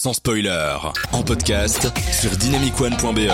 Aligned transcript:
sans 0.00 0.12
spoiler, 0.12 0.76
en 1.10 1.24
podcast 1.24 1.90
sur 2.12 2.30
dynamicone.be. 2.36 3.28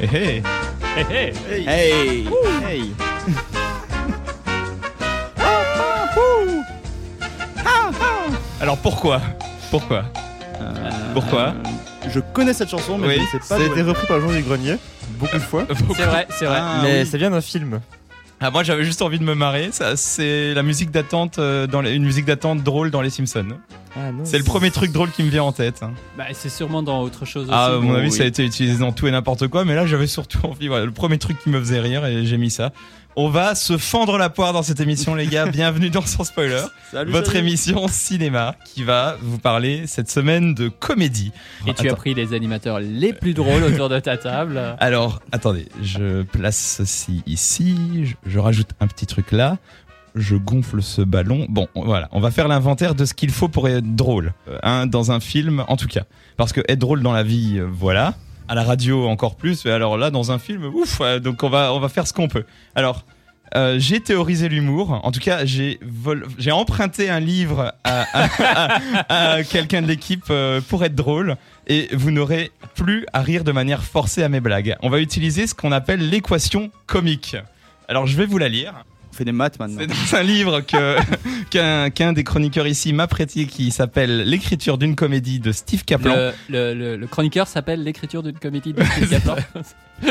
Hey, 0.00 0.06
hey. 0.06 0.42
Hey, 0.94 1.64
hey. 1.66 1.66
Hey 1.66 2.26
Hey 2.64 3.52
Alors 8.76 8.82
pourquoi 8.82 9.22
Pourquoi 9.70 10.04
Pourquoi 11.14 11.54
Je 12.08 12.20
connais 12.20 12.52
cette 12.52 12.68
chanson, 12.68 12.98
mais 12.98 13.08
Oui, 13.08 13.14
je 13.16 13.20
ne 13.20 13.26
sais 13.26 13.48
Ça 13.48 13.54
pas 13.56 13.62
a 13.62 13.64
d'où 13.66 13.72
été 13.72 13.80
elle- 13.80 13.88
repris 13.88 14.06
par 14.06 14.20
Jean 14.20 14.30
du 14.30 14.42
Grenier, 14.42 14.76
beaucoup 15.18 15.36
de 15.36 15.42
fois. 15.42 15.66
C'est 15.96 16.04
vrai, 16.04 16.26
c'est 16.30 16.44
vrai. 16.44 16.58
Ah, 16.60 16.80
mais 16.82 17.00
oui. 17.00 17.06
ça 17.06 17.16
vient 17.16 17.30
d'un 17.30 17.40
film. 17.40 17.80
Ah 18.38 18.50
moi 18.50 18.62
j'avais 18.62 18.84
juste 18.84 19.00
envie 19.00 19.18
de 19.18 19.24
me 19.24 19.34
marrer. 19.34 19.70
Ça 19.72 19.96
c'est 19.96 20.52
la 20.52 20.62
musique 20.62 20.90
d'attente 20.90 21.38
euh, 21.38 21.66
dans 21.66 21.80
les- 21.80 21.92
une 21.92 22.04
musique 22.04 22.26
d'attente 22.26 22.62
drôle 22.62 22.90
dans 22.90 23.00
les 23.00 23.08
Simpsons. 23.08 23.46
Ah. 23.96 24.10
C'est 24.24 24.38
le 24.38 24.44
premier 24.44 24.70
truc 24.70 24.92
drôle 24.92 25.10
qui 25.10 25.22
me 25.22 25.30
vient 25.30 25.44
en 25.44 25.52
tête. 25.52 25.82
hein. 25.82 25.92
Bah, 26.18 26.24
c'est 26.32 26.50
sûrement 26.50 26.82
dans 26.82 27.00
autre 27.02 27.24
chose 27.24 27.48
Ah, 27.50 27.66
à 27.66 27.78
mon 27.78 27.94
avis, 27.94 28.08
oui. 28.08 28.12
ça 28.12 28.24
a 28.24 28.26
été 28.26 28.44
utilisé 28.44 28.78
dans 28.78 28.92
tout 28.92 29.06
et 29.06 29.10
n'importe 29.10 29.48
quoi, 29.48 29.64
mais 29.64 29.74
là, 29.74 29.86
j'avais 29.86 30.06
surtout 30.06 30.38
envie. 30.46 30.68
Voilà, 30.68 30.84
le 30.84 30.90
premier 30.92 31.18
truc 31.18 31.38
qui 31.42 31.48
me 31.48 31.58
faisait 31.58 31.80
rire 31.80 32.04
et 32.04 32.26
j'ai 32.26 32.36
mis 32.36 32.50
ça. 32.50 32.72
On 33.18 33.30
va 33.30 33.54
se 33.54 33.78
fendre 33.78 34.18
la 34.18 34.28
poire 34.28 34.52
dans 34.52 34.62
cette 34.62 34.78
émission, 34.80 35.14
les 35.14 35.26
gars. 35.26 35.46
Bienvenue 35.50 35.88
dans 35.88 36.04
Sans 36.04 36.24
Spoiler, 36.24 36.60
Salut, 36.90 37.10
votre 37.10 37.28
salut. 37.32 37.38
émission 37.38 37.88
cinéma 37.88 38.54
qui 38.66 38.82
va 38.84 39.16
vous 39.22 39.38
parler 39.38 39.86
cette 39.86 40.10
semaine 40.10 40.52
de 40.52 40.68
comédie. 40.68 41.32
Et 41.66 41.72
tu 41.72 41.88
as 41.88 41.94
pris 41.94 42.12
les 42.12 42.34
animateurs 42.34 42.78
les 42.80 43.14
plus 43.14 43.32
drôles 43.32 43.62
autour 43.62 43.88
de 43.88 43.98
ta 44.00 44.16
table. 44.18 44.60
Alors, 44.80 45.22
attendez, 45.32 45.66
je 45.82 46.20
place 46.24 46.76
ceci 46.78 47.22
ici, 47.26 48.04
je, 48.04 48.14
je 48.30 48.38
rajoute 48.38 48.68
un 48.80 48.86
petit 48.86 49.06
truc 49.06 49.32
là, 49.32 49.56
je 50.16 50.36
gonfle 50.36 50.82
ce 50.82 51.02
ballon. 51.02 51.46
Bon, 51.48 51.68
voilà, 51.74 52.08
on 52.12 52.20
va 52.20 52.30
faire 52.30 52.48
l'inventaire 52.48 52.94
de 52.94 53.04
ce 53.04 53.14
qu'il 53.14 53.30
faut 53.30 53.48
pour 53.48 53.68
être 53.68 53.94
drôle, 53.94 54.32
euh, 54.48 54.58
hein, 54.62 54.86
dans 54.86 55.12
un 55.12 55.20
film 55.20 55.64
en 55.68 55.76
tout 55.76 55.88
cas. 55.88 56.04
Parce 56.36 56.52
que 56.52 56.60
être 56.68 56.78
drôle 56.78 57.02
dans 57.02 57.12
la 57.12 57.22
vie, 57.22 57.58
euh, 57.58 57.68
voilà. 57.70 58.14
À 58.48 58.54
la 58.54 58.62
radio 58.62 59.08
encore 59.08 59.36
plus, 59.36 59.64
mais 59.64 59.72
alors 59.72 59.96
là 59.98 60.10
dans 60.10 60.32
un 60.32 60.38
film, 60.38 60.64
ouf. 60.66 61.00
euh, 61.00 61.18
donc 61.20 61.42
on 61.42 61.48
va 61.48 61.72
on 61.72 61.80
va 61.80 61.88
faire 61.88 62.06
ce 62.06 62.12
qu'on 62.12 62.28
peut. 62.28 62.44
Alors. 62.74 63.04
j'ai 63.78 64.00
théorisé 64.00 64.48
l'humour. 64.50 65.00
En 65.02 65.12
tout 65.12 65.20
cas, 65.20 65.46
j'ai 65.46 65.78
vol- 65.80 66.26
j'ai 66.36 66.52
emprunté 66.52 67.08
un 67.08 67.20
livre 67.20 67.72
à, 67.84 69.42
quelqu'un 69.44 69.80
de 69.80 69.86
l'équipe 69.86 70.30
pour 70.68 70.84
être 70.84 70.94
drôle 70.94 71.36
et 71.66 71.88
vous 71.92 72.10
n'aurez 72.10 72.50
plus 72.74 73.06
à 73.14 73.22
rire 73.22 73.44
de 73.44 73.52
manière 73.52 73.82
forcée 73.82 74.22
à 74.22 74.28
mes 74.28 74.40
blagues. 74.40 74.76
On 74.82 74.90
va 74.90 74.98
utiliser 75.00 75.46
ce 75.46 75.54
qu'on 75.54 75.72
appelle 75.72 76.10
l'équation 76.10 76.70
comique. 76.86 77.36
Alors 77.88 78.06
je 78.06 78.16
vais 78.16 78.26
vous 78.26 78.36
la 78.36 78.48
lire. 78.48 78.74
On 79.16 79.18
fait 79.18 79.24
des 79.24 79.32
maths 79.32 79.58
maintenant. 79.58 79.78
C'est 79.80 79.86
dans 80.12 80.18
un 80.18 80.22
livre 80.22 80.60
que 80.60 80.96
qu'un 81.50 81.88
qu'un 81.88 82.12
des 82.12 82.22
chroniqueurs 82.22 82.66
ici 82.66 82.92
m'a 82.92 83.06
prêté 83.06 83.46
qui 83.46 83.70
s'appelle 83.70 84.24
L'écriture 84.28 84.76
d'une 84.76 84.94
comédie 84.94 85.40
de 85.40 85.52
Steve 85.52 85.84
Kaplan. 85.86 86.14
Le, 86.14 86.32
le- 86.50 86.74
le- 86.74 86.96
le 86.98 87.06
chroniqueur 87.06 87.48
s'appelle 87.48 87.82
l'écriture 87.82 88.22
d'une 88.22 88.38
comédie 88.38 88.74
de 88.74 88.84
Steve 88.84 89.08
Kaplan. 89.08 89.36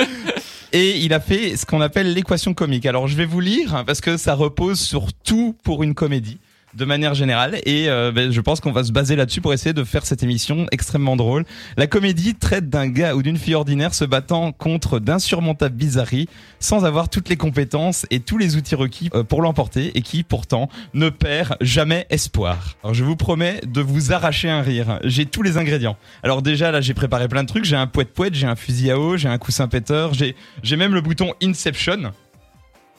Et 0.73 0.97
il 0.99 1.13
a 1.13 1.19
fait 1.19 1.55
ce 1.55 1.65
qu'on 1.65 1.81
appelle 1.81 2.13
l'équation 2.13 2.53
comique. 2.53 2.85
Alors 2.87 3.07
je 3.07 3.15
vais 3.15 3.25
vous 3.25 3.39
lire 3.39 3.83
parce 3.85 4.01
que 4.01 4.17
ça 4.17 4.33
repose 4.33 4.79
sur 4.79 5.13
tout 5.13 5.55
pour 5.63 5.83
une 5.83 5.93
comédie 5.93 6.39
de 6.75 6.85
manière 6.85 7.13
générale 7.13 7.59
et 7.65 7.89
euh, 7.89 8.11
ben, 8.11 8.31
je 8.31 8.41
pense 8.41 8.59
qu'on 8.59 8.71
va 8.71 8.83
se 8.83 8.91
baser 8.91 9.15
là-dessus 9.15 9.41
pour 9.41 9.53
essayer 9.53 9.73
de 9.73 9.83
faire 9.83 10.05
cette 10.05 10.23
émission 10.23 10.65
extrêmement 10.71 11.15
drôle. 11.15 11.45
La 11.77 11.87
comédie 11.87 12.35
traite 12.35 12.69
d'un 12.69 12.87
gars 12.87 13.15
ou 13.15 13.23
d'une 13.23 13.37
fille 13.37 13.55
ordinaire 13.55 13.93
se 13.93 14.05
battant 14.05 14.51
contre 14.51 14.99
d'insurmontables 14.99 15.75
bizarreries 15.75 16.27
sans 16.59 16.85
avoir 16.85 17.09
toutes 17.09 17.29
les 17.29 17.37
compétences 17.37 18.05
et 18.11 18.19
tous 18.19 18.37
les 18.37 18.55
outils 18.55 18.75
requis 18.75 19.09
euh, 19.13 19.23
pour 19.23 19.41
l'emporter 19.41 19.91
et 19.97 20.01
qui 20.01 20.23
pourtant 20.23 20.69
ne 20.93 21.09
perd 21.09 21.55
jamais 21.61 22.05
espoir. 22.09 22.75
Alors 22.83 22.93
je 22.93 23.03
vous 23.03 23.15
promets 23.15 23.61
de 23.65 23.81
vous 23.81 24.11
arracher 24.11 24.49
un 24.49 24.61
rire. 24.61 24.99
J'ai 25.03 25.25
tous 25.25 25.41
les 25.41 25.57
ingrédients. 25.57 25.97
Alors 26.23 26.41
déjà 26.41 26.71
là 26.71 26.81
j'ai 26.81 26.93
préparé 26.93 27.27
plein 27.27 27.43
de 27.43 27.47
trucs, 27.47 27.65
j'ai 27.65 27.75
un 27.75 27.87
poète 27.87 28.13
poète, 28.13 28.33
j'ai 28.33 28.47
un 28.47 28.55
fusil 28.55 28.91
à 28.91 28.99
eau, 28.99 29.17
j'ai 29.17 29.29
un 29.29 29.37
coussin 29.37 29.67
péteur, 29.67 30.13
j'ai 30.13 30.35
j'ai 30.63 30.75
même 30.75 30.93
le 30.93 31.01
bouton 31.01 31.33
Inception. 31.41 32.11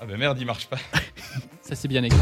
Ah 0.01 0.05
bah 0.07 0.17
merde, 0.19 0.37
il 0.39 0.47
marche 0.47 0.67
pas. 0.67 0.77
Ça, 1.63 1.75
c'est 1.75 1.89
bien 1.89 2.05
écrit. 2.05 2.19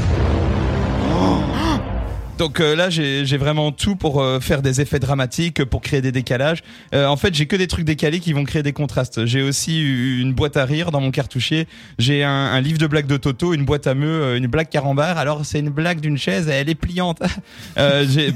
Donc 2.38 2.60
euh, 2.60 2.74
là, 2.74 2.90
j'ai 2.90 3.36
vraiment 3.36 3.70
tout 3.70 3.96
pour 3.96 4.20
euh, 4.20 4.40
faire 4.40 4.60
des 4.60 4.80
effets 4.80 4.98
dramatiques, 4.98 5.64
pour 5.64 5.80
créer 5.80 6.00
des 6.00 6.12
décalages. 6.12 6.62
Euh, 6.94 7.06
en 7.06 7.16
fait, 7.16 7.34
j'ai 7.34 7.46
que 7.46 7.56
des 7.56 7.68
trucs 7.68 7.84
décalés 7.84 8.20
qui 8.20 8.32
vont 8.32 8.44
créer 8.44 8.62
des 8.62 8.72
contrastes. 8.72 9.24
J'ai 9.24 9.42
aussi 9.42 9.80
une 10.20 10.32
boîte 10.32 10.56
à 10.56 10.64
rire 10.64 10.90
dans 10.90 11.00
mon 11.00 11.10
cartouchier. 11.10 11.68
J'ai 11.98 12.24
un, 12.24 12.60
livre 12.60 12.78
de 12.78 12.86
blagues 12.86 13.06
de 13.06 13.16
Toto, 13.16 13.54
une 13.54 13.64
boîte 13.64 13.86
à 13.86 13.94
meux, 13.94 14.36
une 14.36 14.46
blague 14.46 14.68
carambar. 14.68 15.16
Alors, 15.18 15.44
c'est 15.44 15.60
une 15.60 15.70
blague 15.70 16.00
d'une 16.00 16.18
chaise, 16.18 16.48
elle 16.48 16.68
est 16.68 16.74
pliante. 16.74 17.22
J'ai 17.76 18.32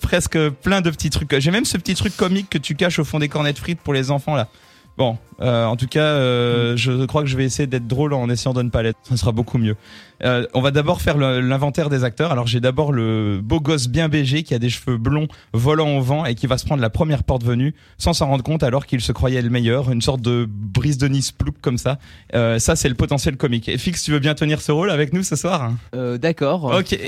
presque 0.00 0.38
plein 0.62 0.80
de 0.80 0.90
petits 0.90 1.10
trucs. 1.10 1.38
J'ai 1.38 1.50
même 1.50 1.64
ce 1.64 1.76
petit 1.76 1.94
truc 1.94 2.16
comique 2.16 2.48
que 2.50 2.58
tu 2.58 2.74
caches 2.74 2.98
au 2.98 3.04
fond 3.04 3.18
des 3.18 3.28
cornets 3.28 3.52
de 3.52 3.58
frites 3.58 3.80
pour 3.80 3.94
les 3.94 4.10
enfants 4.10 4.36
là. 4.36 4.48
Bon, 5.00 5.16
euh, 5.40 5.64
en 5.64 5.76
tout 5.76 5.86
cas, 5.86 6.02
euh, 6.04 6.76
je 6.76 7.06
crois 7.06 7.22
que 7.22 7.28
je 7.28 7.36
vais 7.36 7.44
essayer 7.44 7.66
d'être 7.66 7.86
drôle 7.86 8.12
en 8.12 8.28
essayant 8.28 8.52
de 8.52 8.62
ne 8.62 8.68
pas 8.68 8.82
l'être. 8.82 8.98
Ça 9.02 9.16
sera 9.16 9.32
beaucoup 9.32 9.56
mieux. 9.56 9.76
Euh, 10.22 10.46
on 10.52 10.60
va 10.60 10.70
d'abord 10.70 11.00
faire 11.00 11.16
l'inventaire 11.16 11.88
des 11.88 12.04
acteurs. 12.04 12.30
Alors 12.30 12.46
j'ai 12.46 12.60
d'abord 12.60 12.92
le 12.92 13.40
beau 13.42 13.58
gosse 13.58 13.88
bien 13.88 14.10
BG 14.10 14.42
qui 14.42 14.52
a 14.52 14.58
des 14.58 14.68
cheveux 14.68 14.98
blonds 14.98 15.28
volant 15.54 15.96
au 15.96 16.02
vent 16.02 16.26
et 16.26 16.34
qui 16.34 16.46
va 16.46 16.58
se 16.58 16.66
prendre 16.66 16.82
la 16.82 16.90
première 16.90 17.24
porte 17.24 17.42
venue 17.42 17.74
sans 17.96 18.12
s'en 18.12 18.26
rendre 18.26 18.44
compte 18.44 18.62
alors 18.62 18.84
qu'il 18.84 19.00
se 19.00 19.12
croyait 19.12 19.40
le 19.40 19.48
meilleur, 19.48 19.90
une 19.90 20.02
sorte 20.02 20.20
de 20.20 20.46
brise 20.46 20.98
de 20.98 21.08
Nice 21.08 21.32
plouc 21.32 21.54
comme 21.62 21.78
ça. 21.78 21.98
Ça 22.34 22.76
c'est 22.76 22.90
le 22.90 22.94
potentiel 22.94 23.38
comique. 23.38 23.70
Et 23.70 23.78
Fix, 23.78 24.02
tu 24.02 24.10
veux 24.10 24.18
bien 24.18 24.34
tenir 24.34 24.60
ce 24.60 24.72
rôle 24.72 24.90
avec 24.90 25.14
nous 25.14 25.22
ce 25.22 25.36
soir 25.36 25.72
Euh, 25.94 26.18
D'accord. 26.18 26.64
Ok, 26.64 26.98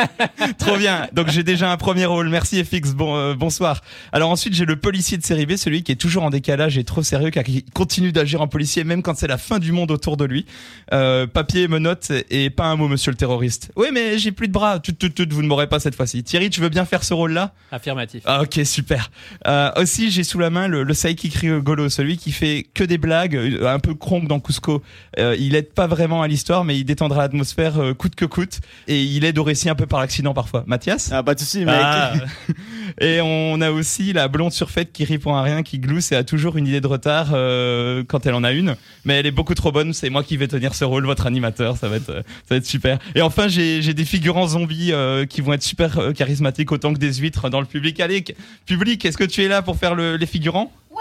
trop 0.58 0.76
bien. 0.76 1.08
Donc 1.12 1.30
j'ai 1.30 1.42
déjà 1.42 1.72
un 1.72 1.76
premier 1.76 2.06
rôle. 2.06 2.28
Merci 2.28 2.62
FX. 2.62 2.94
Bon, 2.94 3.34
bonsoir. 3.34 3.80
Alors 4.12 4.30
ensuite 4.30 4.54
j'ai 4.54 4.66
le 4.66 4.76
policier 4.76 5.18
de 5.18 5.24
série 5.24 5.46
B, 5.46 5.56
celui 5.56 5.82
qui 5.82 5.90
est 5.90 5.96
toujours 5.96 6.22
en 6.22 6.30
décalage 6.30 6.78
et 6.78 6.84
trop 6.84 7.02
sérieux 7.02 7.31
car 7.32 7.44
il 7.48 7.64
continue 7.64 8.12
d'agir 8.12 8.40
en 8.40 8.46
policier 8.46 8.84
même 8.84 9.02
quand 9.02 9.16
c'est 9.16 9.26
la 9.26 9.38
fin 9.38 9.58
du 9.58 9.72
monde 9.72 9.90
autour 9.90 10.16
de 10.16 10.24
lui. 10.24 10.46
Euh, 10.92 11.26
papier, 11.26 11.66
menottes 11.66 12.12
et 12.30 12.50
pas 12.50 12.66
un 12.66 12.76
mot, 12.76 12.88
monsieur 12.88 13.10
le 13.10 13.16
terroriste. 13.16 13.72
Oui, 13.76 13.88
mais 13.92 14.18
j'ai 14.18 14.30
plus 14.30 14.48
de 14.48 14.52
bras. 14.52 14.78
Tout, 14.78 14.92
tout, 14.92 15.08
tout, 15.08 15.26
vous 15.30 15.42
ne 15.42 15.48
m'aurez 15.48 15.68
pas 15.68 15.80
cette 15.80 15.94
fois-ci. 15.94 16.22
Thierry, 16.22 16.50
tu 16.50 16.60
veux 16.60 16.68
bien 16.68 16.84
faire 16.84 17.02
ce 17.02 17.14
rôle-là? 17.14 17.52
Affirmatif. 17.72 18.22
ah, 18.26 18.42
ok, 18.42 18.60
super. 18.64 19.10
Euh, 19.46 19.70
aussi, 19.76 20.10
j'ai 20.10 20.24
sous 20.24 20.38
la 20.38 20.50
main 20.50 20.68
le, 20.68 20.82
le 20.82 20.94
sidekick 20.94 21.34
rigolo, 21.34 21.88
celui 21.88 22.16
qui 22.16 22.32
fait 22.32 22.66
que 22.74 22.84
des 22.84 22.98
blagues, 22.98 23.36
euh, 23.36 23.72
un 23.72 23.78
peu 23.78 23.94
cronk 23.94 24.26
dans 24.28 24.40
Cusco. 24.40 24.82
Euh, 25.18 25.36
il 25.38 25.54
aide 25.54 25.72
pas 25.72 25.86
vraiment 25.86 26.22
à 26.22 26.28
l'histoire, 26.28 26.64
mais 26.64 26.78
il 26.78 26.84
détendra 26.84 27.22
l'atmosphère 27.22 27.78
euh, 27.80 27.94
coûte 27.94 28.14
que 28.14 28.24
coûte. 28.24 28.60
Et 28.88 29.02
il 29.02 29.24
aide 29.24 29.38
au 29.38 29.44
récit 29.44 29.68
un 29.68 29.74
peu 29.74 29.86
par 29.86 30.00
accident 30.00 30.34
parfois. 30.34 30.64
Mathias? 30.66 31.10
Ah, 31.12 31.22
pas 31.22 31.34
de 31.34 31.40
soucis, 31.40 31.64
mec. 31.64 31.74
Ah. 31.78 32.12
Et 33.00 33.20
on 33.22 33.60
a 33.60 33.70
aussi 33.70 34.12
la 34.12 34.28
blonde 34.28 34.52
surfaite 34.52 34.92
qui 34.92 35.04
répond 35.04 35.34
à 35.34 35.42
rien, 35.42 35.62
qui 35.62 35.78
glousse 35.78 36.12
et 36.12 36.16
a 36.16 36.24
toujours 36.24 36.56
une 36.58 36.66
idée 36.66 36.80
de 36.80 36.86
retard 36.86 37.21
euh, 37.32 38.02
quand 38.06 38.26
elle 38.26 38.34
en 38.34 38.44
a 38.44 38.52
une. 38.52 38.76
Mais 39.04 39.14
elle 39.14 39.26
est 39.26 39.30
beaucoup 39.30 39.54
trop 39.54 39.72
bonne. 39.72 39.92
C'est 39.92 40.10
moi 40.10 40.22
qui 40.22 40.36
vais 40.36 40.48
tenir 40.48 40.74
ce 40.74 40.84
rôle, 40.84 41.04
votre 41.06 41.26
animateur. 41.26 41.76
Ça 41.76 41.88
va 41.88 41.96
être, 41.96 42.10
euh, 42.10 42.22
ça 42.48 42.54
va 42.54 42.56
être 42.56 42.66
super. 42.66 42.98
Et 43.14 43.22
enfin, 43.22 43.48
j'ai 43.48 43.82
j'ai 43.82 43.94
des 43.94 44.04
figurants 44.04 44.48
zombies 44.48 44.92
euh, 44.92 45.24
qui 45.26 45.40
vont 45.40 45.52
être 45.52 45.62
super 45.62 45.98
euh, 45.98 46.12
charismatiques 46.12 46.72
autant 46.72 46.92
que 46.92 46.98
des 46.98 47.14
huîtres 47.14 47.48
dans 47.50 47.60
le 47.60 47.66
public. 47.66 48.00
Allez, 48.00 48.24
public, 48.66 49.04
est-ce 49.04 49.16
que 49.18 49.24
tu 49.24 49.42
es 49.42 49.48
là 49.48 49.62
pour 49.62 49.76
faire 49.76 49.94
le- 49.94 50.16
les 50.16 50.26
figurants? 50.26 50.72
Ouais. 50.90 50.98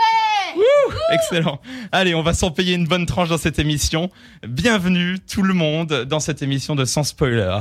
Excellent. 1.14 1.62
Allez, 1.92 2.14
on 2.16 2.24
va 2.24 2.34
s'en 2.34 2.52
payer 2.52 2.74
une 2.74 2.86
bonne 2.86 3.06
tranche 3.06 3.30
dans 3.30 3.38
cette 3.38 3.60
émission. 3.60 4.10
Bienvenue 4.48 5.18
tout 5.20 5.44
le 5.44 5.54
monde 5.54 6.06
dans 6.10 6.20
cette 6.20 6.42
émission 6.42 6.76
de 6.76 6.84
Sans 6.86 7.04
Spoiler. 7.04 7.58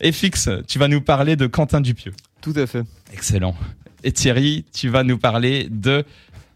Et 0.00 0.12
Fix, 0.12 0.48
tu 0.68 0.78
vas 0.78 0.88
nous 0.88 1.00
parler 1.00 1.36
de 1.36 1.46
Quentin 1.46 1.80
Dupieux. 1.80 2.12
Tout 2.40 2.54
à 2.56 2.66
fait. 2.66 2.82
Excellent. 3.12 3.56
Et 4.04 4.12
Thierry, 4.12 4.64
tu 4.72 4.88
vas 4.88 5.02
nous 5.02 5.18
parler 5.18 5.66
de. 5.70 6.04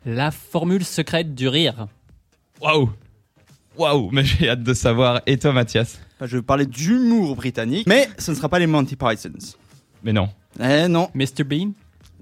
La 0.05 0.31
formule 0.31 0.85
secrète 0.85 1.35
du 1.35 1.49
rire. 1.49 1.87
Waouh! 2.61 2.91
Waouh! 3.77 4.11
Mais 4.13 4.25
j'ai 4.25 4.49
hâte 4.49 4.63
de 4.63 4.75
savoir. 4.75 5.23
Et 5.27 5.39
toi, 5.39 5.53
Mathias? 5.53 6.01
Enfin, 6.17 6.27
je 6.27 6.37
vais 6.37 6.43
parler 6.43 6.67
d'humour 6.67 7.37
britannique, 7.37 7.87
mais 7.87 8.09
ce 8.19 8.31
ne 8.33 8.37
sera 8.37 8.49
pas 8.49 8.59
les 8.59 8.67
Monty 8.67 8.97
Pythons. 8.97 9.57
Mais 10.03 10.13
non. 10.13 10.29
Eh 10.61 10.89
non, 10.89 11.09
Mr 11.15 11.45
Bean 11.45 11.73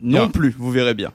non 0.03 0.21
Non. 0.23 0.29
plus, 0.31 0.51
vous 0.57 0.71
verrez 0.71 0.95
bien. 0.95 1.13